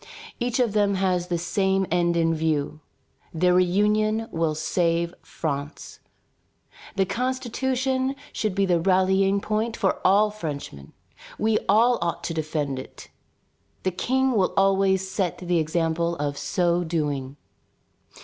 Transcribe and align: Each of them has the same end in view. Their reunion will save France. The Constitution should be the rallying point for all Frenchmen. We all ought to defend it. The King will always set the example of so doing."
Each 0.39 0.59
of 0.59 0.73
them 0.73 0.95
has 0.95 1.27
the 1.27 1.37
same 1.37 1.85
end 1.91 2.17
in 2.17 2.33
view. 2.33 2.79
Their 3.35 3.53
reunion 3.53 4.27
will 4.31 4.55
save 4.55 5.13
France. 5.21 5.99
The 6.95 7.05
Constitution 7.05 8.15
should 8.33 8.55
be 8.55 8.65
the 8.65 8.79
rallying 8.79 9.41
point 9.41 9.77
for 9.77 9.99
all 10.03 10.31
Frenchmen. 10.31 10.93
We 11.37 11.59
all 11.69 11.99
ought 12.01 12.23
to 12.23 12.33
defend 12.33 12.79
it. 12.79 13.09
The 13.83 13.91
King 13.91 14.31
will 14.31 14.55
always 14.57 15.07
set 15.07 15.37
the 15.37 15.59
example 15.59 16.15
of 16.15 16.35
so 16.35 16.83
doing." 16.83 17.37